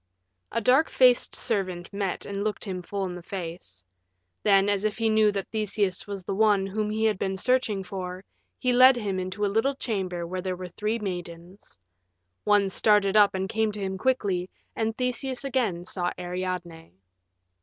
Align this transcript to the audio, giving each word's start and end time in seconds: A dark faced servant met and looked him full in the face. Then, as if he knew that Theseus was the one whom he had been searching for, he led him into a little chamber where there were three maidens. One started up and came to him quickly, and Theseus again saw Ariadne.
A 0.51 0.61
dark 0.61 0.89
faced 0.89 1.35
servant 1.35 1.93
met 1.93 2.25
and 2.25 2.43
looked 2.43 2.65
him 2.65 2.81
full 2.81 3.05
in 3.05 3.13
the 3.13 3.21
face. 3.21 3.85
Then, 4.41 4.67
as 4.67 4.83
if 4.83 4.97
he 4.97 5.09
knew 5.11 5.31
that 5.31 5.47
Theseus 5.51 6.07
was 6.07 6.23
the 6.23 6.33
one 6.33 6.65
whom 6.65 6.89
he 6.89 7.05
had 7.05 7.19
been 7.19 7.37
searching 7.37 7.83
for, 7.83 8.23
he 8.57 8.73
led 8.73 8.95
him 8.95 9.19
into 9.19 9.45
a 9.45 9.45
little 9.45 9.75
chamber 9.75 10.25
where 10.25 10.41
there 10.41 10.55
were 10.55 10.69
three 10.69 10.97
maidens. 10.97 11.77
One 12.45 12.71
started 12.71 13.15
up 13.15 13.35
and 13.35 13.47
came 13.47 13.71
to 13.73 13.79
him 13.79 13.99
quickly, 13.99 14.49
and 14.75 14.95
Theseus 14.97 15.43
again 15.43 15.85
saw 15.85 16.11
Ariadne. 16.17 16.93